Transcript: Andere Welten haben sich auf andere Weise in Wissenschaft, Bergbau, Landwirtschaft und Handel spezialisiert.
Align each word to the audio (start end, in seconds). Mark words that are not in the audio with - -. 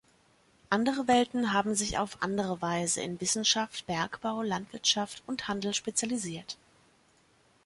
Andere 0.71 1.07
Welten 1.07 1.53
haben 1.53 1.75
sich 1.75 1.99
auf 1.99 2.23
andere 2.23 2.59
Weise 2.59 3.01
in 3.03 3.21
Wissenschaft, 3.21 3.85
Bergbau, 3.85 4.41
Landwirtschaft 4.41 5.21
und 5.27 5.47
Handel 5.47 5.75
spezialisiert. 5.75 6.57